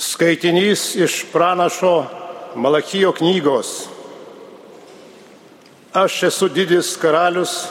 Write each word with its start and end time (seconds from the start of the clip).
Skaitinys 0.00 0.94
iš 0.96 1.26
pranašo 1.32 2.06
Malachijo 2.54 3.12
knygos. 3.12 3.88
Aš 5.92 6.22
esu 6.30 6.46
didis 6.48 6.94
karalius, 6.96 7.66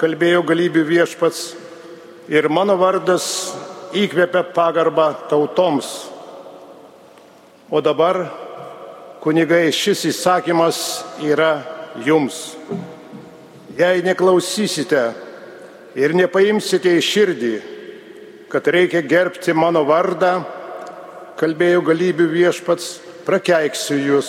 kalbėjo 0.00 0.40
galybių 0.48 0.84
viešpats, 0.88 1.42
ir 2.32 2.48
mano 2.48 2.78
vardas 2.80 3.26
įkvepia 3.92 4.46
pagarbą 4.56 5.10
tautoms. 5.28 5.90
O 7.68 7.84
dabar, 7.84 8.22
kunigai, 9.20 9.68
šis 9.76 10.06
įsakymas 10.08 10.80
yra 11.20 11.50
jums. 12.00 12.56
Jei 13.76 14.00
neklausysite 14.08 15.04
ir 16.00 16.16
nepaimsite 16.16 16.96
į 16.96 17.06
širdį, 17.12 17.54
kad 18.48 18.72
reikia 18.72 19.04
gerbti 19.04 19.52
mano 19.52 19.84
vardą, 19.84 20.61
kalbėjo 21.42 21.80
galybių 21.82 22.28
viešpats, 22.30 23.00
prakeiksiu 23.26 23.96
jūs. 23.98 24.28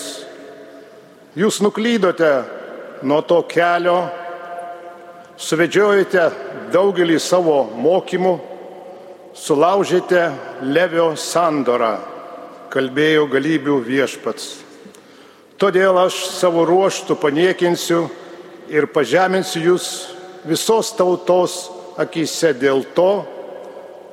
Jūs 1.38 1.59
nuklydote 1.62 2.30
nuo 3.05 3.20
to 3.30 3.38
kelio, 3.45 3.99
suvedžiojate 5.38 6.23
daugelį 6.73 7.20
savo 7.22 7.59
mokymų, 7.77 8.34
sulaužėte 9.38 10.23
Levio 10.66 11.12
sandorą, 11.13 11.99
kalbėjo 12.73 13.30
galybių 13.30 13.77
viešpats. 13.86 14.50
Todėl 15.61 16.02
aš 16.08 16.17
savo 16.34 16.66
ruoštų 16.66 17.22
paniekinsiu 17.22 18.08
ir 18.73 18.89
pažeminsiu 18.89 19.61
jūs 19.70 19.88
visos 20.50 20.95
tautos 20.98 21.61
akise 22.02 22.55
dėl 22.58 22.81
to, 22.98 23.11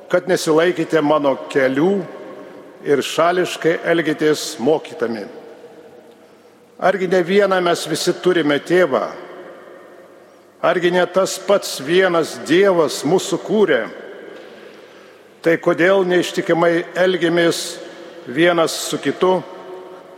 kad 0.05 0.29
nesilaikėte 0.29 1.01
mano 1.01 1.39
kelių 1.49 1.95
ir 2.85 3.01
šališkai 3.05 3.79
elgitės 3.91 4.55
mokytami. 4.59 5.25
Argi 6.81 7.07
ne 7.07 7.21
vieną 7.23 7.59
mes 7.61 7.85
visi 7.89 8.13
turime 8.23 8.57
tėvą? 8.65 9.03
Argi 10.61 10.91
ne 10.93 11.03
tas 11.09 11.37
pats 11.45 11.79
vienas 11.85 12.39
Dievas 12.49 13.01
mūsų 13.05 13.37
kūrė? 13.45 13.81
Tai 15.41 15.55
kodėl 15.61 16.05
neištikimai 16.05 16.73
elgiamės 17.01 17.61
vienas 18.29 18.75
su 18.89 18.99
kitu, 19.01 19.39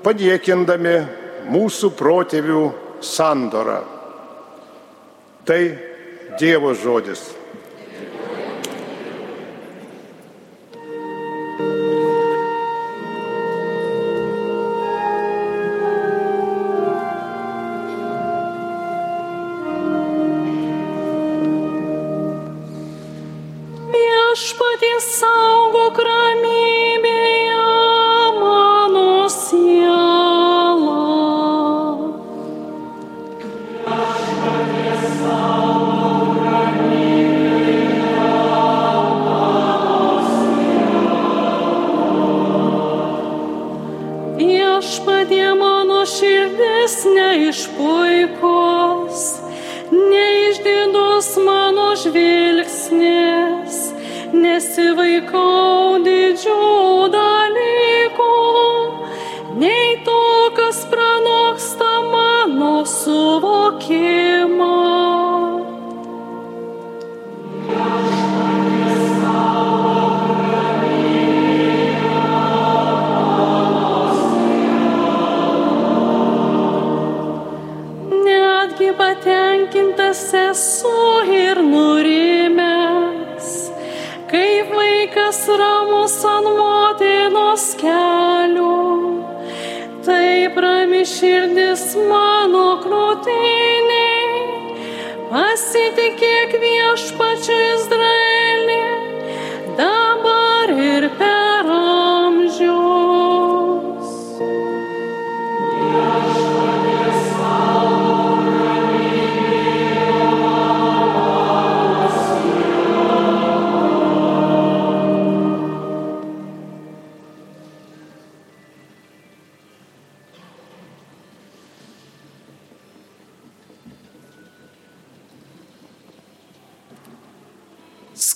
paniekindami 0.03 0.97
mūsų 1.51 1.93
protėvių 1.99 2.63
sandorą? 3.03 3.79
Tai 5.47 5.61
Dievo 6.39 6.73
žodis. 6.75 7.42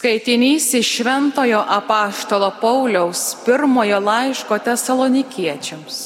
Skaitinys 0.08 0.74
iš 0.74 0.88
Šventojo 0.96 1.60
apaštalo 1.68 2.52
Pauliaus 2.62 3.36
pirmojo 3.46 4.00
laiško 4.00 4.58
tesalonikiečiams. 4.58 5.98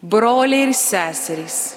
Broliai 0.00 0.64
ir 0.66 0.72
seserys, 0.74 1.76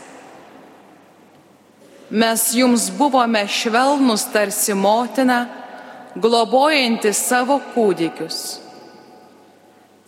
mes 2.09 2.47
jums 2.57 2.88
buvome 2.97 3.45
švelnus 3.47 4.25
tarsi 4.34 4.74
motina, 4.74 5.45
globojanti 6.16 7.13
savo 7.13 7.62
kūdikius. 7.75 8.41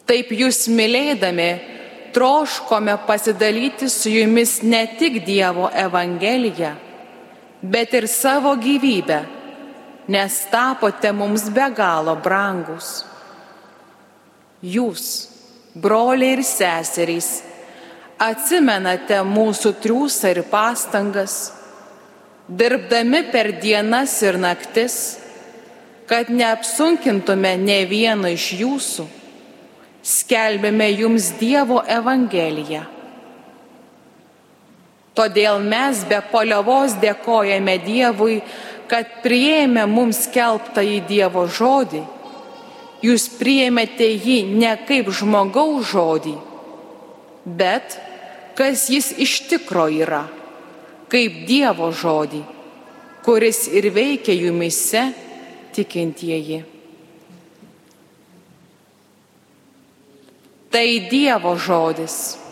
Taip 0.10 0.34
jūs 0.34 0.66
mylėdami 0.74 1.50
troškome 2.18 2.98
pasidalyti 3.06 3.94
su 3.94 4.10
jumis 4.10 4.58
ne 4.64 4.88
tik 4.98 5.22
Dievo 5.22 5.70
Evangeliją, 5.70 6.76
bet 7.62 7.94
ir 7.94 8.10
savo 8.10 8.58
gyvybę 8.58 9.37
nes 10.08 10.40
tapote 10.52 11.12
mums 11.12 11.50
be 11.52 11.68
galo 11.76 12.16
brangus. 12.24 13.04
Jūs, 14.64 15.04
broliai 15.76 16.38
ir 16.38 16.44
seserys, 16.48 17.30
atsimenate 18.18 19.20
mūsų 19.28 19.76
triūsą 19.84 20.34
ir 20.34 20.42
pastangas, 20.50 21.38
dirbdami 22.48 23.28
per 23.32 23.52
dienas 23.62 24.16
ir 24.26 24.40
naktis, 24.42 24.98
kad 26.08 26.32
neapsunkintume 26.32 27.58
ne 27.60 27.82
vieno 27.86 28.32
iš 28.32 28.52
jūsų, 28.62 29.08
skelbėme 30.08 30.88
jums 30.96 31.34
Dievo 31.38 31.82
Evangeliją. 31.84 32.86
Todėl 35.18 35.60
mes 35.66 36.04
be 36.08 36.20
poliovos 36.32 36.94
dėkojame 37.02 37.80
Dievui, 37.82 38.38
kad 38.92 39.20
prieėmė 39.24 39.86
mums 39.90 40.26
kelbtą 40.34 40.84
į 40.84 41.02
Dievo 41.10 41.46
žodį, 41.52 42.04
jūs 43.04 43.28
prieėmėte 43.40 44.08
jį 44.08 44.40
ne 44.58 44.74
kaip 44.88 45.12
žmogaus 45.14 45.92
žodį, 45.92 46.36
bet 47.46 48.00
kas 48.58 48.88
jis 48.90 49.12
iš 49.22 49.36
tikro 49.52 49.88
yra, 49.92 50.24
kaip 51.12 51.44
Dievo 51.50 51.92
žodį, 51.92 52.42
kuris 53.28 53.68
ir 53.68 53.92
veikia 53.94 54.36
jumise 54.40 55.10
tikintieji. 55.76 56.64
Tai 60.72 60.88
Dievo 61.10 61.56
žodis. 61.56 62.47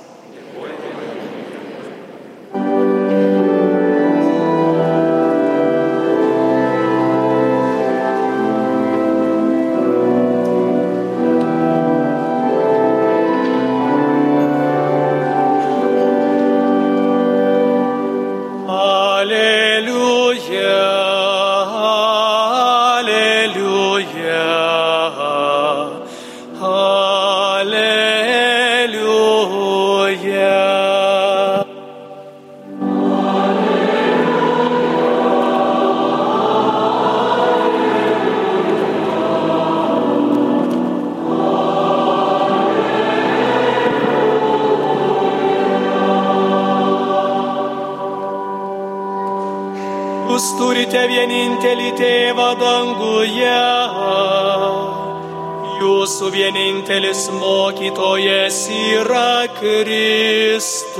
Vienintelis 56.87 57.31
mokytojas 57.31 58.69
yra 58.69 59.47
Kristus. 59.59 60.95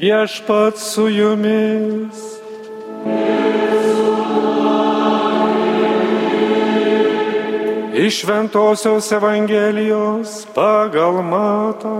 Viešpat 0.00 0.78
su 0.78 1.08
jumis. 1.08 2.26
Iš 8.06 8.24
Ventosios 8.24 9.12
Evangelijos 9.12 10.46
pagal 10.54 11.18
matą. 11.26 11.90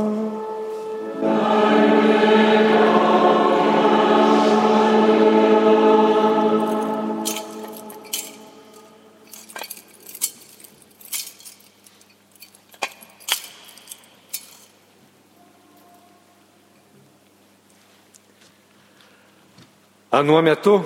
Anuo 20.14 20.38
metu 20.38 20.76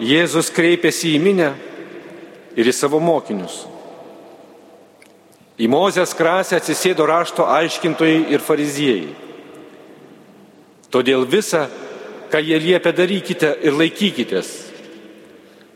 Jėzus 0.00 0.48
kreipėsi 0.48 1.12
į 1.12 1.20
minę 1.20 1.50
ir 2.56 2.72
į 2.72 2.72
savo 2.72 3.02
mokinius. 3.04 3.79
Į 5.60 5.68
Mozės 5.68 6.14
krasę 6.16 6.56
atsisėdo 6.56 7.04
rašto 7.04 7.44
aiškintojai 7.44 8.30
ir 8.32 8.40
fariziejai. 8.40 9.10
Todėl 10.90 11.26
visą, 11.28 11.66
ką 12.32 12.40
jie 12.40 12.56
liepia, 12.62 12.94
darykite 12.96 13.52
ir 13.60 13.76
laikykitės. 13.76 14.48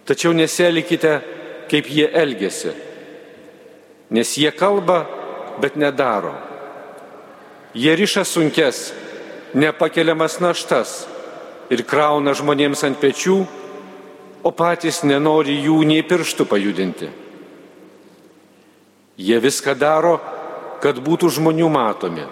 Tačiau 0.08 0.32
neselikite, 0.32 1.18
kaip 1.68 1.88
jie 1.90 2.08
elgesi. 2.08 2.72
Nes 4.14 4.32
jie 4.40 4.50
kalba, 4.56 5.04
bet 5.60 5.76
nedaro. 5.76 6.32
Jie 7.74 7.92
riša 7.98 8.24
sunkes, 8.24 8.92
nepakeliamas 9.54 10.38
naštas 10.40 11.02
ir 11.72 11.84
krauna 11.84 12.34
žmonėms 12.36 12.84
ant 12.86 13.00
pečių, 13.02 13.36
o 14.44 14.50
patys 14.52 15.02
nenori 15.04 15.58
jų 15.64 15.82
nei 15.88 16.04
pirštų 16.06 16.48
pajudinti. 16.48 17.10
Jie 19.16 19.38
viską 19.40 19.74
daro, 19.78 20.18
kad 20.82 20.98
būtų 20.98 21.30
žmonių 21.36 21.68
matomi. 21.70 22.26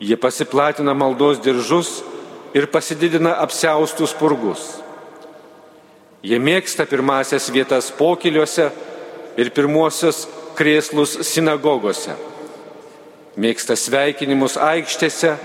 Jie 0.00 0.16
pasiplatina 0.16 0.94
maldos 0.96 1.40
diržus 1.44 2.00
ir 2.56 2.70
pasididina 2.72 3.36
apsiaustus 3.42 4.14
purgus. 4.16 4.80
Jie 6.24 6.40
mėgsta 6.40 6.86
pirmasias 6.88 7.48
vietas 7.52 7.90
pokiliuose 7.96 8.70
ir 9.40 9.52
pirmuosius 9.56 10.26
krėslus 10.56 11.18
sinagogose. 11.28 12.16
Mėgsta 13.40 13.76
sveikinimus 13.76 14.56
aikštėse 14.60 15.36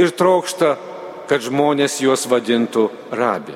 ir 0.00 0.12
trokšta 0.16 0.76
kad 1.26 1.42
žmonės 1.42 1.98
juos 2.02 2.26
vadintų 2.30 2.86
rabi. 3.14 3.54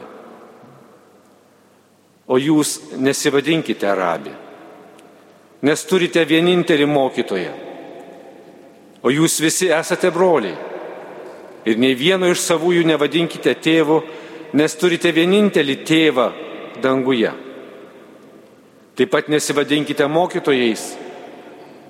O 2.30 2.38
jūs 2.38 2.76
nesivadinkite 2.98 3.90
rabi, 3.94 4.32
nes 5.62 5.84
turite 5.84 6.24
vienintelį 6.24 6.86
mokytoją. 6.88 7.52
O 9.02 9.12
jūs 9.12 9.38
visi 9.40 9.70
esate 9.72 10.10
broliai. 10.12 10.56
Ir 11.68 11.76
nei 11.80 11.92
vieno 11.96 12.28
iš 12.30 12.40
savųjų 12.40 12.86
nevadinkite 12.88 13.52
tėvu, 13.60 14.00
nes 14.56 14.76
turite 14.80 15.12
vienintelį 15.12 15.76
tėvą 15.84 16.26
danguje. 16.80 17.32
Taip 18.96 19.12
pat 19.12 19.28
nesivadinkite 19.32 20.08
mokytojais, 20.08 20.82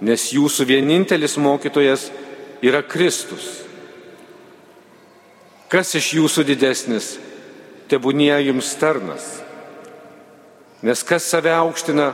nes 0.02 0.26
jūsų 0.34 0.66
vienintelis 0.66 1.36
mokytojas 1.38 2.08
yra 2.62 2.82
Kristus. 2.86 3.62
Kas 5.70 5.94
iš 5.94 6.12
jūsų 6.18 6.44
didesnis, 6.48 7.12
tebūnie 7.90 8.32
jums 8.46 8.72
tarnas. 8.78 9.26
Nes 10.82 11.02
kas 11.06 11.26
save 11.30 11.52
aukština, 11.54 12.10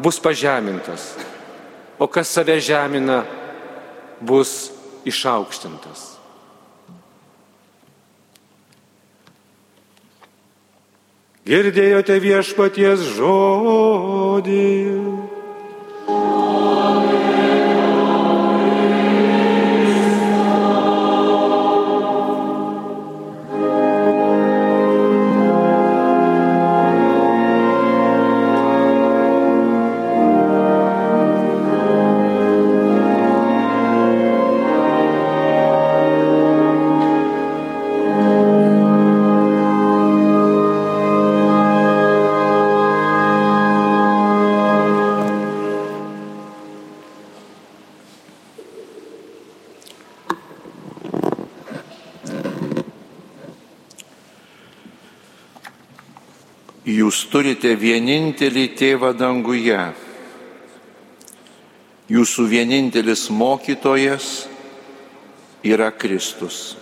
bus 0.00 0.16
pažemintas, 0.20 1.14
o 2.00 2.08
kas 2.08 2.32
save 2.32 2.56
žemina, 2.60 3.22
bus 4.20 4.72
išaukštintas. 5.04 6.16
Girdėjote 11.50 12.16
viešpaties 12.20 13.04
žodį. 13.16 14.68
Jūs 56.90 57.26
turite 57.30 57.70
vienintelį 57.78 58.64
tėvą 58.74 59.12
danguje. 59.14 59.78
Jūsų 62.10 62.46
vienintelis 62.50 63.28
mokytojas 63.30 64.48
yra 65.62 65.92
Kristus. 65.94 66.74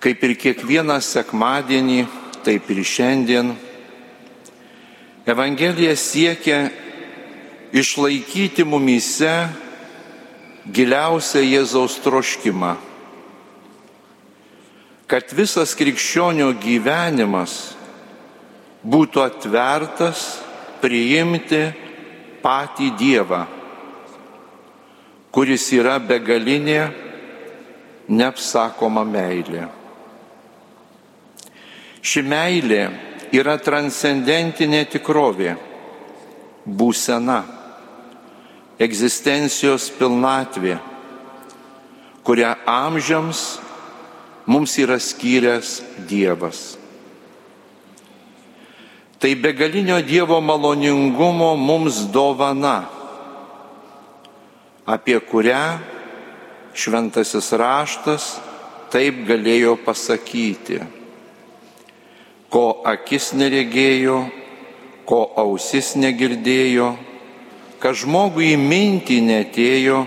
Kaip 0.00 0.24
ir 0.24 0.36
kiekvieną 0.40 0.96
sekmadienį, 1.04 2.06
taip 2.46 2.70
ir 2.72 2.84
šiandien, 2.88 3.52
Evangelija 5.28 5.92
siekia 6.00 6.70
išlaikyti 7.76 8.64
mumyse 8.64 9.34
giliausią 10.72 11.44
Jėzaus 11.44 12.00
troškimą 12.00 12.78
kad 15.10 15.32
visas 15.34 15.72
krikščionio 15.74 16.52
gyvenimas 16.62 17.54
būtų 18.86 19.22
atvertas 19.24 20.20
priimti 20.78 21.64
patį 22.40 22.90
Dievą, 23.00 23.40
kuris 25.34 25.64
yra 25.74 25.96
begalinė, 25.98 26.84
neapsakoma 28.06 29.02
meilė. 29.06 29.64
Ši 32.00 32.22
meilė 32.24 32.84
yra 33.34 33.56
transcendentinė 33.60 34.84
tikrovė, 34.94 35.56
būsena, 36.64 37.40
egzistencijos 38.78 39.88
pilnatvė, 39.98 40.78
kurią 42.24 42.54
amžiams 42.70 43.42
mums 44.50 44.74
yra 44.82 44.98
skyręs 44.98 45.82
Dievas. 46.10 46.74
Tai 49.20 49.34
begalinio 49.36 50.00
Dievo 50.02 50.40
maloningumo 50.40 51.54
mums 51.54 52.08
dovana, 52.10 52.88
apie 54.86 55.20
kurią 55.20 55.78
šventasis 56.74 57.52
raštas 57.54 58.24
taip 58.90 59.20
galėjo 59.28 59.76
pasakyti, 59.84 60.80
ko 62.50 62.64
akis 62.90 63.30
neregėjo, 63.38 64.16
ko 65.06 65.20
ausis 65.38 65.92
negirdėjo, 65.94 66.88
kad 67.78 67.94
žmogui 68.02 68.56
mintį 68.58 69.20
netėjo, 69.28 70.00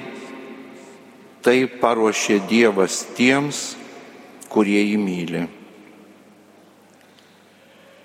tai 1.44 1.64
paruošė 1.80 2.42
Dievas 2.52 3.06
tiems, 3.16 3.64
kurie 4.54 4.82
jį 4.86 4.98
myli. 5.02 5.44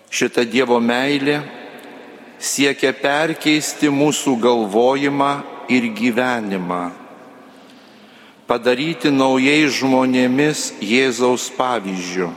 Šita 0.08 0.46
Dievo 0.48 0.80
meilė 0.80 1.42
siekia 2.40 2.94
perkeisti 2.96 3.90
mūsų 3.92 4.38
galvojimą 4.40 5.32
ir 5.68 5.90
gyvenimą 5.92 6.82
padaryti 8.48 9.12
naujais 9.12 9.76
žmonėmis 9.76 10.70
Jėzaus 10.80 11.50
pavyzdžių. 11.52 12.30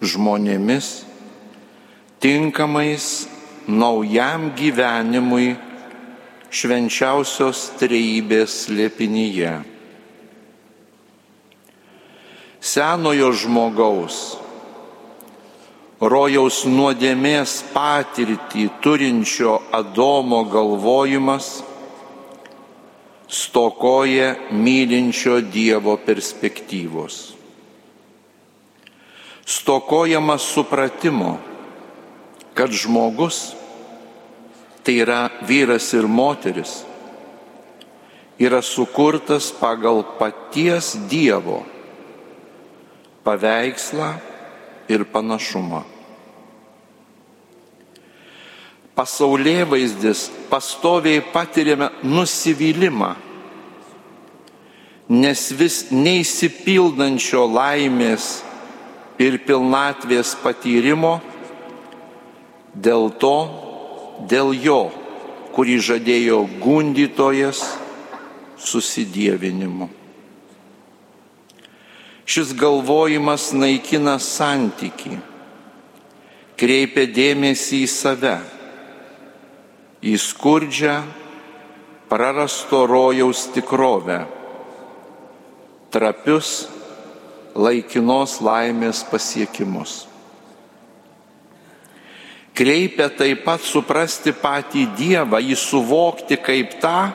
Žmonėmis 0.00 0.88
tinkamais 2.24 3.28
naujam 3.68 4.48
gyvenimui 4.56 5.52
švenčiausios 6.50 7.66
trejybės 7.80 8.64
lėpinyje. 8.72 9.52
Senojo 12.60 13.30
žmogaus, 13.32 14.36
rojaus 15.96 16.58
nuodėmės 16.68 17.54
patirtį 17.72 18.66
turinčio 18.84 19.54
Adomo 19.72 20.42
galvojimas 20.44 21.48
stokoja 23.32 24.34
mylinčio 24.52 25.38
Dievo 25.40 25.96
perspektyvos. 26.04 27.32
Stokojama 29.48 30.36
supratimo, 30.36 31.38
kad 32.52 32.76
žmogus, 32.76 33.54
tai 34.84 35.00
yra 35.00 35.30
vyras 35.48 35.94
ir 35.96 36.04
moteris, 36.04 36.82
yra 38.36 38.60
sukurtas 38.60 39.48
pagal 39.48 40.04
paties 40.20 40.92
Dievo 41.08 41.62
paveikslą 43.24 44.12
ir 44.90 45.06
panašumą 45.12 45.84
pasaulyje 49.00 49.64
vaizdis 49.64 50.20
pastoviai 50.50 51.22
patiriame 51.32 51.86
nusivylimą, 52.04 53.14
nes 55.22 55.44
vis 55.56 55.76
neįsipildančio 55.88 57.46
laimės 57.48 58.26
ir 59.24 59.38
pilnatvės 59.46 60.34
patyrimo 60.42 61.14
dėl 62.76 63.08
to, 63.22 63.36
dėl 64.28 64.52
jo, 64.66 64.82
kurį 65.56 65.78
žadėjo 65.88 66.42
gundytojas 66.60 67.64
susidievinimu. 68.60 69.88
Šis 72.30 72.52
galvojimas 72.54 73.48
naikina 73.56 74.20
santyki, 74.22 75.16
kreipia 76.60 77.08
dėmesį 77.10 77.80
į 77.82 77.90
save 77.90 78.38
į 80.00 80.16
skurdžią, 80.16 80.94
prarasto 82.08 82.84
rojaus 82.88 83.44
tikrovę, 83.52 84.24
trapius 85.92 86.68
laikinos 87.54 88.38
laimės 88.40 89.02
pasiekimus. 89.10 90.06
Kreipia 92.56 93.08
taip 93.12 93.44
pat 93.44 93.62
suprasti 93.64 94.32
patį 94.36 94.86
Dievą, 94.98 95.38
jį 95.40 95.56
suvokti 95.56 96.36
kaip 96.40 96.74
tą, 96.82 97.10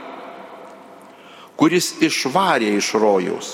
kuris 1.57 1.91
išvarė 2.05 2.71
iš 2.79 2.93
rojaus. 2.97 3.51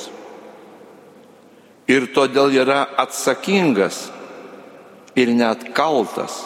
Ir 1.91 2.07
todėl 2.15 2.53
yra 2.55 2.86
atsakingas 3.03 4.05
ir 5.19 5.33
net 5.36 5.74
kaltas 5.75 6.38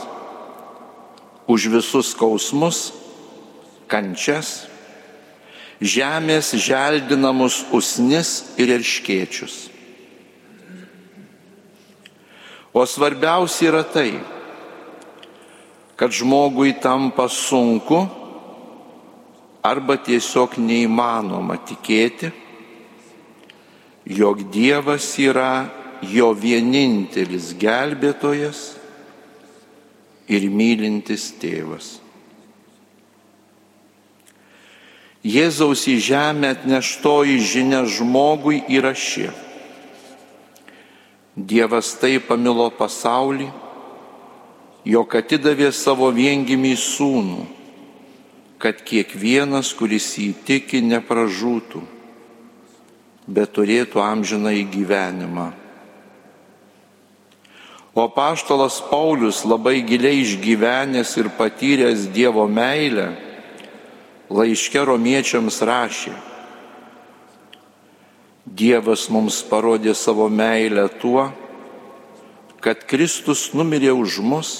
už 1.46 1.68
visus 1.70 2.16
skausmus, 2.16 2.90
kančias, 3.86 4.66
žemės 5.78 6.56
želdinamus 6.58 7.62
usnis 7.76 8.56
ir 8.58 8.74
erškiečius. 8.80 9.68
O 12.76 12.84
svarbiausia 12.90 13.70
yra 13.70 13.84
tai, 13.88 14.10
kad 15.96 16.12
žmogui 16.12 16.74
tampa 16.82 17.30
sunku 17.32 18.02
arba 19.64 19.96
tiesiog 20.02 20.58
neįmanoma 20.60 21.56
tikėti, 21.70 22.34
jog 24.06 24.44
Dievas 24.54 25.18
yra 25.18 25.68
jo 26.06 26.32
vienintelis 26.38 27.54
gelbėtojas 27.58 28.76
ir 30.30 30.46
mylintis 30.50 31.32
tėvas. 31.42 31.96
Jėzaus 35.26 35.88
į 35.90 35.98
žemę 36.06 36.52
atneštoji 36.54 37.40
žinia 37.42 37.82
žmogui 37.90 38.62
yra 38.70 38.94
ši. 38.94 39.32
Dievas 41.36 41.96
taip 41.98 42.28
pamilo 42.30 42.68
pasaulį, 42.78 43.50
jog 44.86 45.16
atidavė 45.18 45.72
savo 45.74 46.12
viengimį 46.14 46.76
sūnų, 46.78 47.42
kad 48.62 48.86
kiekvienas, 48.86 49.74
kuris 49.74 50.14
įtiki, 50.22 50.84
nepražūtų, 50.86 51.82
bet 53.28 53.54
turėtų 53.58 54.02
amžiną 54.02 54.54
į 54.62 54.66
gyvenimą. 54.74 55.52
O 57.96 58.10
paštalas 58.12 58.82
Paulius 58.90 59.46
labai 59.48 59.80
giliai 59.88 60.20
išgyvenęs 60.20 61.16
ir 61.18 61.32
patyręs 61.38 62.10
Dievo 62.12 62.44
meilę, 62.52 63.14
laiške 64.30 64.84
romiečiams 64.84 65.62
rašė, 65.64 66.12
Dievas 68.46 69.08
mums 69.10 69.40
parodė 69.50 69.96
savo 69.98 70.28
meilę 70.30 70.86
tuo, 71.02 71.26
kad 72.62 72.84
Kristus 72.86 73.50
numirė 73.58 73.90
už 73.96 74.20
mus, 74.22 74.52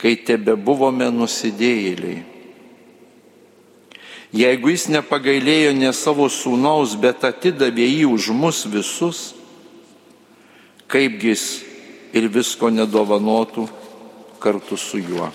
kai 0.00 0.16
tebe 0.16 0.56
buvome 0.56 1.06
nusidėjėliai. 1.14 2.37
Jeigu 4.34 4.74
jis 4.74 4.88
nepagailėjo 4.92 5.72
ne 5.72 5.92
savo 5.96 6.28
sūnaus, 6.28 6.96
bet 7.00 7.24
atidavė 7.24 7.86
jį 7.88 8.04
už 8.12 8.28
mus 8.36 8.64
visus, 8.68 9.20
kaipgi 10.88 11.32
jis 11.32 11.44
ir 12.12 12.28
visko 12.32 12.68
nedovanotų 12.68 13.68
kartu 14.40 14.76
su 14.76 15.00
juo. 15.00 15.30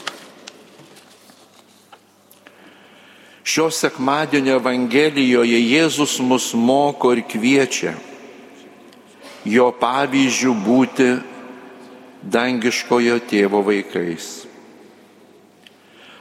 Šio 3.43 3.67
sekmadienio 3.73 4.55
Evangelijoje 4.62 5.57
Jėzus 5.59 6.19
mus 6.23 6.53
moko 6.55 7.12
ir 7.12 7.25
kviečia 7.27 7.97
jo 9.43 9.67
pavyzdžių 9.75 10.53
būti 10.63 11.07
dangiškojo 12.23 13.19
tėvo 13.27 13.59
vaikais. 13.67 14.47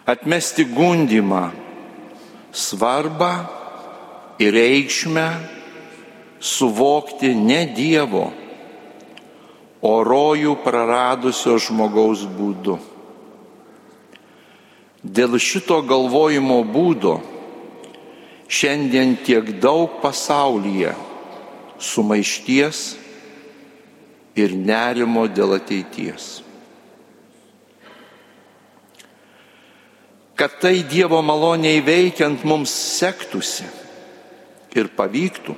Atmesti 0.03 0.67
gundimą, 0.67 1.53
svarbą 2.53 3.33
ir 4.39 4.53
reikšmę 4.55 5.27
suvokti 6.41 7.35
ne 7.35 7.65
Dievo, 7.73 8.31
o 9.83 9.93
rojų 10.07 10.55
praradusio 10.63 11.57
žmogaus 11.59 12.23
būdu. 12.39 12.79
Dėl 15.03 15.35
šito 15.43 15.81
galvojimo 15.83 16.61
būdo 16.63 17.17
šiandien 18.47 19.17
tiek 19.27 19.49
daug 19.59 19.99
pasaulyje 20.03 20.93
sumaišties 21.83 22.85
ir 24.39 24.55
nerimo 24.55 25.27
dėl 25.27 25.57
ateities. 25.59 26.42
Kad 30.43 30.57
tai 30.59 30.81
Dievo 30.83 31.21
maloniai 31.23 31.79
veikiant 31.87 32.41
mums 32.43 32.73
sektųsi 32.75 33.63
ir 34.75 34.89
pavyktų, 34.91 35.55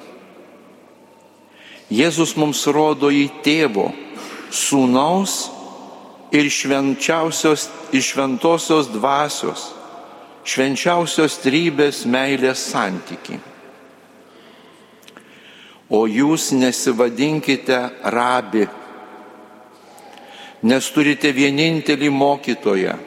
Jėzus 1.89 2.35
mums 2.37 2.61
rodo 2.69 3.09
į 3.09 3.31
tėvo, 3.41 3.87
sūnaus 4.53 5.37
ir 6.37 6.51
švenčiausios, 6.53 7.65
šventosios 7.97 8.91
dvasios, 8.93 9.71
švenčiausios 10.45 11.39
trybės 11.41 12.03
meilės 12.05 12.67
santyki. 12.69 13.41
O 15.89 16.05
jūs 16.05 16.51
nesivadinkite 16.53 17.81
rabi, 18.13 18.69
nes 20.69 20.93
turite 20.93 21.33
vienintelį 21.33 22.13
mokytoją, 22.13 23.01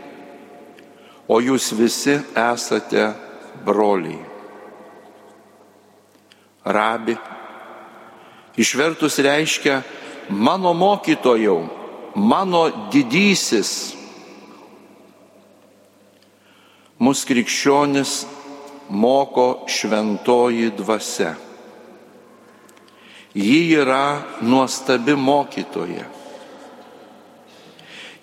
o 1.28 1.40
jūs 1.44 1.72
visi 1.76 2.16
esate 2.36 3.12
broliai. 3.66 4.20
Rabi 6.68 7.16
išvertus 8.60 9.20
reiškia 9.24 9.82
mano 10.30 10.74
mokytojau, 10.74 11.62
mano 12.16 12.64
didysis. 12.92 13.94
Mūsų 16.98 17.28
krikščionis 17.30 18.14
moko 18.90 19.68
šventoji 19.70 20.72
dvasia. 20.80 21.36
Ji 23.38 23.60
yra 23.78 24.18
nuostabi 24.42 25.14
mokytoja. 25.14 26.08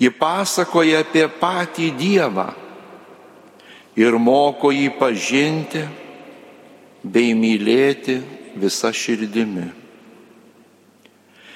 Ji 0.03 0.11
pasakoja 0.11 1.05
apie 1.05 1.29
patį 1.39 1.93
Dievą 1.95 2.49
ir 3.97 4.17
moko 4.19 4.73
jį 4.75 4.91
pažinti 4.99 5.85
bei 7.05 7.35
mylėti 7.37 8.19
visą 8.59 8.91
širdimi. 8.95 9.71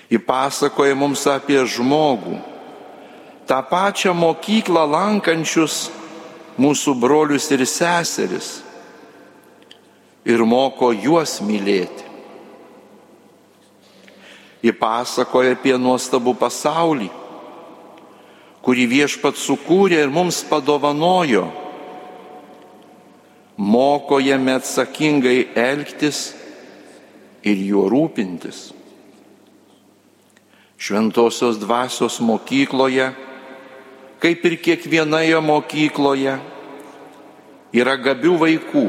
Įpasakoja 0.09 0.97
mums 0.97 1.27
apie 1.29 1.59
žmogų, 1.69 2.39
tą 3.49 3.59
pačią 3.69 4.15
mokyklą 4.17 4.87
lankančius 4.89 5.89
mūsų 6.59 6.95
brolius 7.01 7.51
ir 7.53 7.65
seseris 7.69 8.59
ir 10.25 10.45
moko 10.45 10.91
juos 10.93 11.39
mylėti. 11.45 12.07
Įpasakoja 14.69 15.55
apie 15.55 15.77
nuostabų 15.79 16.35
pasaulį, 16.41 17.07
kurį 18.65 18.85
viešpat 18.91 19.39
sukūrė 19.39 20.03
ir 20.03 20.11
mums 20.11 20.43
padovanojo. 20.49 21.47
Moko 23.59 24.21
jame 24.23 24.55
atsakingai 24.55 25.49
elgtis 25.59 26.29
ir 27.43 27.59
juo 27.59 27.89
rūpintis. 27.91 28.69
Šventosios 30.79 31.59
dvasios 31.59 32.21
mokykloje, 32.23 33.11
kaip 34.23 34.47
ir 34.47 34.55
kiekvienoje 34.63 35.43
mokykloje, 35.43 36.37
yra 37.75 37.99
gabių 37.99 38.39
vaikų 38.47 38.87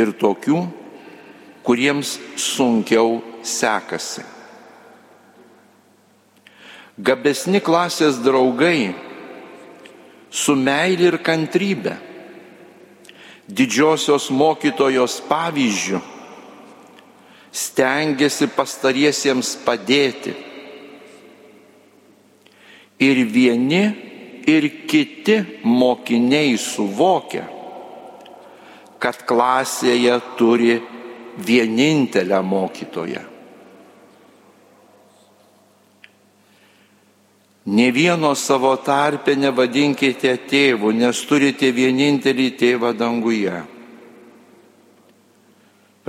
ir 0.00 0.16
tokių, 0.16 0.64
kuriems 1.66 2.16
sunkiau 2.40 3.20
sekasi. 3.44 4.24
Gabesni 7.00 7.60
klasės 7.64 8.18
draugai 8.20 8.94
su 10.30 10.56
meilė 10.56 11.12
ir 11.12 11.16
kantrybė, 11.24 11.94
didžiosios 13.56 14.30
mokytojos 14.30 15.20
pavyzdžių 15.28 16.00
stengiasi 17.50 18.46
pastariesiems 18.54 19.56
padėti. 19.66 20.34
Ir 23.00 23.22
vieni, 23.32 23.82
ir 24.46 24.68
kiti 24.86 25.40
mokiniai 25.64 26.54
suvokia, 26.60 27.46
kad 29.00 29.24
klasėje 29.26 30.20
turi 30.36 30.76
vienintelę 31.40 32.42
mokytoją. 32.44 33.29
Ne 37.66 37.90
vieno 37.92 38.32
savo 38.34 38.72
tarpę 38.80 39.34
nevadinkite 39.36 40.32
tėvu, 40.48 40.94
nes 40.96 41.26
turite 41.28 41.68
vienintelį 41.76 42.48
tėvą 42.56 42.94
danguje 42.96 43.60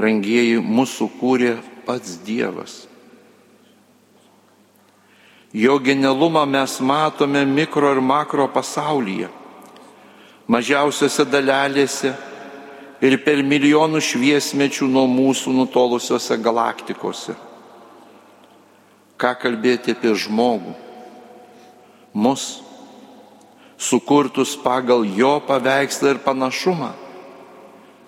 brangieji, 0.02 0.58
mūsų 0.62 1.10
kūrė 1.20 1.58
pats 1.86 2.18
Dievas. 2.26 2.86
Jo 5.52 5.78
genialumą 5.84 6.46
mes 6.48 6.78
matome 6.80 7.44
mikro 7.46 7.92
ir 7.92 8.00
makro 8.00 8.48
pasaulyje, 8.48 9.28
mažiausiose 10.48 11.26
dalelėse 11.28 12.14
ir 13.04 13.18
per 13.26 13.42
milijonų 13.44 14.00
šviesmečių 14.00 14.88
nuo 14.88 15.08
mūsų 15.12 15.52
nutolusiose 15.58 16.38
galaktikose. 16.40 17.36
Ką 19.20 19.36
kalbėti 19.38 19.92
apie 19.94 20.16
žmogų, 20.18 20.72
mus, 22.14 22.62
sukurtus 23.78 24.56
pagal 24.60 25.06
jo 25.18 25.40
paveikslą 25.48 26.16
ir 26.16 26.20
panašumą 26.26 26.92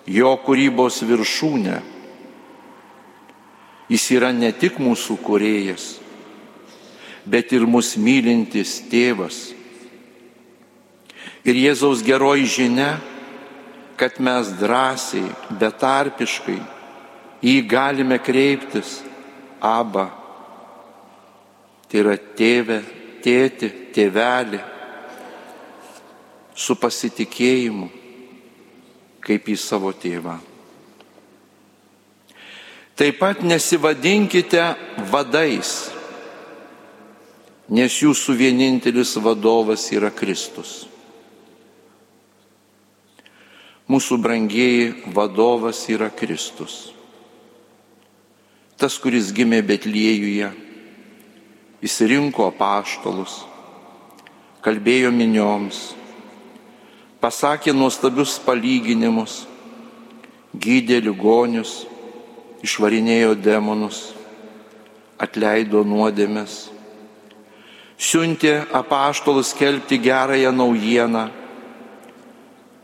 jo 0.06 0.34
kūrybos 0.44 1.00
viršūnė. 1.06 1.80
Jis 3.88 4.04
yra 4.16 4.30
ne 4.32 4.50
tik 4.56 4.78
mūsų 4.80 5.16
kurėjas, 5.24 5.98
bet 7.28 7.52
ir 7.52 7.66
mus 7.68 7.94
mylintis 8.00 8.78
tėvas. 8.90 9.52
Ir 11.44 11.58
Jėzaus 11.60 12.00
geroji 12.04 12.48
žinia, 12.48 12.94
kad 14.00 14.16
mes 14.20 14.48
drąsiai, 14.58 15.26
betarpiškai 15.60 16.58
jį 17.44 17.58
galime 17.68 18.16
kreiptis, 18.18 19.02
aba. 19.60 20.08
Tai 21.88 22.00
yra 22.00 22.16
tėvė, 22.16 22.80
tėti, 23.24 23.70
tėvelį, 23.94 24.60
su 26.54 26.76
pasitikėjimu 26.78 27.88
kaip 29.24 29.48
į 29.48 29.56
savo 29.58 29.90
tėvą. 29.96 30.36
Taip 32.94 33.18
pat 33.18 33.40
nesivadinkite 33.42 34.62
vadais, 35.10 35.70
nes 37.66 37.96
jūsų 38.04 38.36
vienintelis 38.38 39.16
vadovas 39.18 39.88
yra 39.96 40.12
Kristus. 40.14 40.84
Mūsų 43.90 44.20
brangieji 44.22 44.92
vadovas 45.16 45.82
yra 45.92 46.06
Kristus. 46.14 46.94
Tas, 48.78 48.94
kuris 48.98 49.32
gimė 49.34 49.60
Betliejuje, 49.66 50.52
įsirinko 51.84 52.48
paštalus, 52.56 53.42
kalbėjo 54.64 55.10
minioms, 55.12 55.92
pasakė 57.20 57.74
nuostabius 57.76 58.38
palyginimus, 58.40 59.42
gydė 60.56 61.02
ligonius, 61.04 61.82
išvarinėjo 62.64 63.34
demonus, 63.36 64.14
atleido 65.20 65.82
nuodėmės, 65.84 66.70
siuntė 68.00 68.62
apaštalus 68.72 69.52
skelbti 69.52 69.98
gerąją 70.00 70.54
naujieną, 70.56 71.26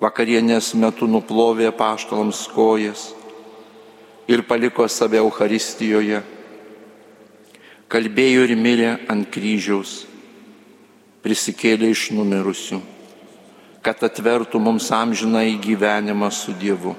vakarienės 0.00 0.74
metu 0.76 1.08
nuplovė 1.08 1.70
apaštalams 1.70 2.44
kojas 2.52 3.08
ir 4.28 4.44
paliko 4.48 4.86
save 4.88 5.18
Euharistijoje, 5.20 6.20
kalbėjo 7.90 8.46
ir 8.46 8.54
mirė 8.56 8.94
ant 9.10 9.26
kryžiaus, 9.34 10.04
prisikėlė 11.26 11.90
iš 11.92 12.08
numirusių 12.16 12.80
kad 13.82 14.02
atvertų 14.04 14.60
mums 14.60 14.90
amžiną 14.92 15.42
į 15.54 15.56
gyvenimą 15.64 16.28
su 16.32 16.52
Dievu. 16.56 16.94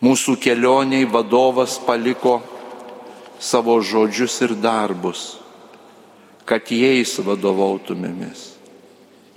Mūsų 0.00 0.36
kelioniai 0.40 1.08
vadovas 1.08 1.76
paliko 1.80 2.38
savo 3.40 3.76
žodžius 3.80 4.36
ir 4.44 4.54
darbus, 4.60 5.36
kad 6.48 6.68
jais 6.72 7.16
vadovautumėmės, 7.20 8.46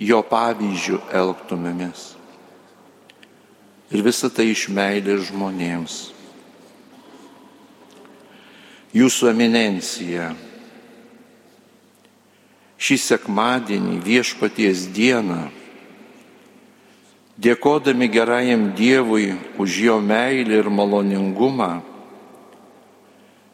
jo 0.00 0.20
pavyzdžių 0.24 1.00
elgtumėmės. 1.20 2.06
Ir 3.90 4.04
visą 4.06 4.30
tai 4.32 4.52
iš 4.52 4.68
meilės 4.72 5.28
žmonėms. 5.28 5.98
Jūsų 8.90 9.28
eminencija 9.30 10.32
šį 12.80 12.96
sekmadienį 12.98 14.00
viešpaties 14.02 14.88
dieną, 14.90 15.44
dėkodami 17.38 18.08
gerajam 18.10 18.70
Dievui 18.74 19.36
už 19.60 19.78
jo 19.84 20.00
meilę 20.02 20.58
ir 20.58 20.70
maloningumą, 20.72 21.72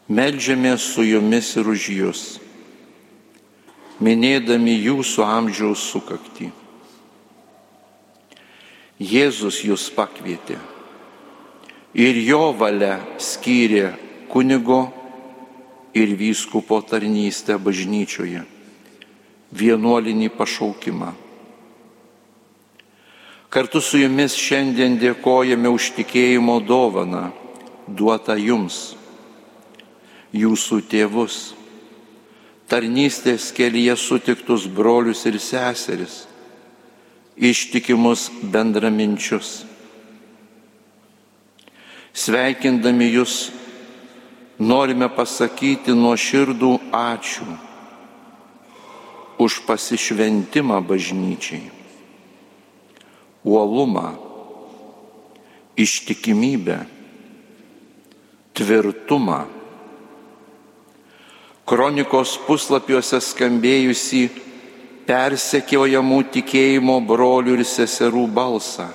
Meldžiamės 0.06 0.84
su 0.94 1.02
jumis 1.02 1.48
ir 1.58 1.66
už 1.66 1.84
jūs, 1.90 2.20
minėdami 3.98 4.76
jūsų 4.78 5.24
amžiaus 5.26 5.82
sukakti. 5.82 6.52
Jėzus 9.02 9.58
jūs 9.66 9.88
pakvietė 9.90 10.60
ir 11.98 12.20
jo 12.22 12.52
valia 12.54 13.00
skyrė 13.18 13.96
kunigo 14.30 14.84
ir 15.96 16.12
vyskupo 16.18 16.82
tarnystę 16.84 17.56
bažnyčioje, 17.56 18.42
vienuolinį 19.52 20.28
pašaukimą. 20.36 21.14
Kartu 23.48 23.80
su 23.80 24.02
jumis 24.02 24.36
šiandien 24.36 24.98
dėkojame 25.00 25.70
už 25.72 25.94
tikėjimo 25.96 26.58
dovaną 26.68 27.30
duotą 27.88 28.36
jums 28.36 28.96
jūsų 30.36 30.82
tėvus, 30.90 31.54
tarnystės 32.68 33.48
kelyje 33.56 33.94
sutiktus 33.96 34.66
brolius 34.68 35.22
ir 35.30 35.38
seseris, 35.40 36.26
ištikimus 37.36 38.28
bendraminčius. 38.52 39.62
Sveikindami 42.16 43.08
jūs 43.14 43.46
norime 44.58 45.08
pasakyti 45.12 45.92
nuoširdų 45.92 46.72
ačiū 46.92 47.46
už 49.36 49.58
pasišventimą 49.68 50.80
bažnyčiai, 50.80 51.68
uolumą, 53.44 54.16
ištikimybę, 55.76 56.78
tvirtumą 58.56 59.42
kronikos 61.66 62.36
puslapiuose 62.46 63.18
skambėjusi 63.20 64.22
persekiojamų 65.06 66.20
tikėjimo 66.34 66.96
brolių 67.06 67.58
ir 67.58 67.64
seserų 67.66 68.24
balsą. 68.30 68.86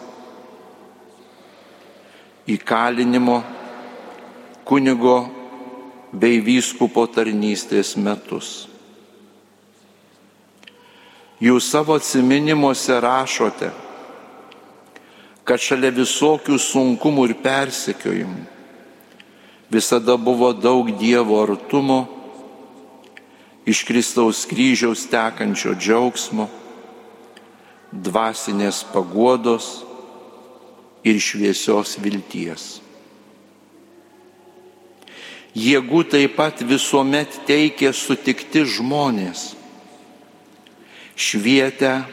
Įkalinimo 2.49 3.37
kunigo 4.65 5.17
bei 6.11 6.41
vyskupo 6.43 7.05
tarnystės 7.07 7.95
metus. 7.95 8.67
Jūs 11.41 11.71
savo 11.71 11.95
atminimuose 11.97 12.99
rašote, 13.01 13.71
kad 15.47 15.59
šalia 15.59 15.89
visokių 15.95 16.59
sunkumų 16.61 17.31
ir 17.31 17.37
persekiojimų 17.41 18.43
visada 19.71 20.17
buvo 20.17 20.51
daug 20.53 20.91
Dievo 20.99 21.39
artumo 21.41 22.05
iš 23.65 23.83
Kristaus 23.87 24.43
kryžiaus 24.45 25.05
tekančio 25.07 25.73
džiaugsmo, 25.79 26.49
dvasinės 27.91 28.83
paguodos 28.91 29.81
ir 31.07 31.19
šviesios 31.23 31.95
vilties. 32.03 32.80
Jėgų 35.51 36.05
taip 36.07 36.37
pat 36.37 36.61
visuomet 36.63 37.41
teikė 37.43 37.91
sutikti 37.91 38.63
žmonės, 38.63 39.49
švietę 41.19 42.05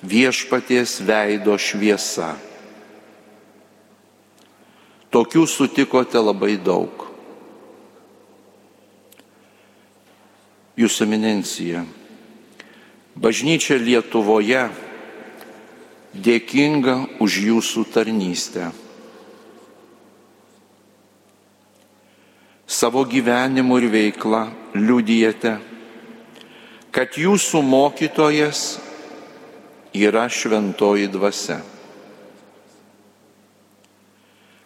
viešpaties 0.00 0.98
veido 1.04 1.58
šviesa. 1.60 2.38
Tokių 5.12 5.44
sutikote 5.48 6.20
labai 6.20 6.56
daug. 6.56 7.04
Jūsų 10.78 11.04
eminencija, 11.04 11.84
bažnyčia 13.18 13.76
Lietuvoje 13.82 14.68
dėkinga 16.16 17.00
už 17.20 17.40
jūsų 17.44 17.88
tarnystę. 17.92 18.70
Savo 22.78 23.02
gyvenimu 23.08 23.78
ir 23.80 23.88
veikla 23.90 24.42
liudijate, 24.76 25.56
kad 26.94 27.16
jūsų 27.18 27.62
mokytojas 27.66 28.62
yra 29.96 30.28
šventoji 30.30 31.08
dvasia. 31.10 31.58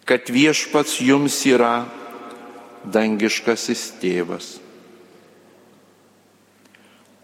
Kad 0.05 0.29
viešpats 0.35 0.99
jums 1.01 1.39
yra 1.49 1.87
dangiškasis 2.93 3.87
tėvas 4.03 4.57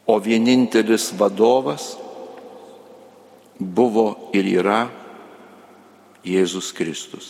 o 0.09 0.17
vienintelis 0.17 1.11
vadovas 1.13 1.93
buvo 3.59 4.31
ir 4.33 4.47
yra 4.57 4.79
Jėzus 6.25 6.71
Kristus. 6.73 7.27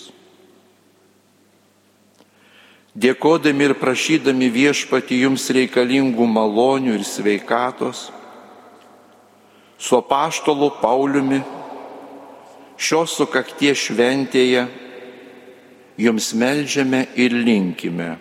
Dėkodami 2.98 3.70
ir 3.70 3.76
prašydami 3.78 4.50
viešpati 4.50 5.20
jums 5.22 5.46
reikalingų 5.54 6.26
malonių 6.26 6.96
ir 6.98 7.06
sveikatos, 7.06 8.08
su 9.78 9.96
apaštolu 9.96 10.72
Pauliumi 10.82 11.44
šios 12.80 13.14
sukakties 13.20 13.78
šventėje 13.90 14.66
jums 16.00 16.32
melžiame 16.34 17.06
ir 17.16 17.36
linkime. 17.36 18.16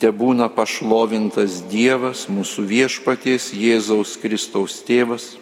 Te 0.00 0.08
būna 0.08 0.48
pašlovintas 0.48 1.60
Dievas, 1.68 2.24
mūsų 2.32 2.64
viešpaties 2.64 3.50
Jėzaus 3.52 4.14
Kristaus 4.16 4.78
tėvas, 4.86 5.34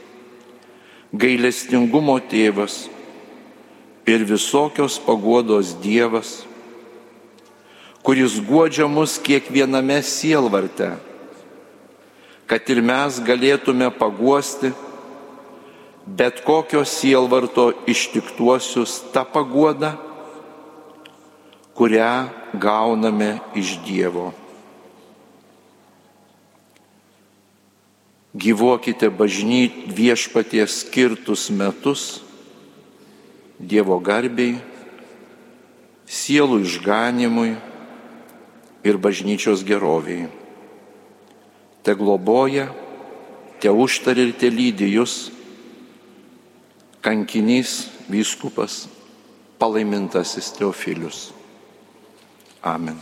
gailestingumo 1.15 2.19
tėvas 2.27 2.89
ir 4.09 4.27
visokios 4.27 4.99
paguodos 4.99 5.77
Dievas, 5.79 6.48
kuris 8.03 8.39
godžia 8.41 8.89
mus 8.89 9.19
kiekviename 9.23 10.01
sielvarte, 10.03 10.95
kad 12.49 12.71
ir 12.73 12.81
mes 12.83 13.21
galėtume 13.25 13.91
paguosti 13.99 14.73
bet 16.09 16.41
kokio 16.47 16.87
sielvarto 16.89 17.71
ištiktuosius 17.87 19.03
tą 19.13 19.27
paguodą, 19.29 19.95
kurią 21.77 22.13
gauname 22.57 23.37
iš 23.55 23.77
Dievo. 23.85 24.33
gyvuokite 28.39 29.11
bažnyt 29.11 29.91
viešpaties 29.91 30.85
skirtus 30.85 31.51
metus 31.51 32.23
Dievo 33.59 33.97
garbiai, 33.99 34.61
sielų 36.07 36.61
išganimui 36.63 37.57
ir 38.89 38.99
bažnyčios 39.01 39.65
geroviai. 39.69 40.29
Te 41.85 41.95
globoja, 41.95 42.69
te 43.61 43.71
užtari 43.71 44.29
ir 44.29 44.35
te 44.41 44.51
lydi 44.53 44.91
jūs, 44.97 45.31
kankinys 47.05 47.89
vyskupas, 48.11 48.87
palaimintasis 49.61 50.53
Teofilius. 50.57 51.29
Amen. 52.63 52.99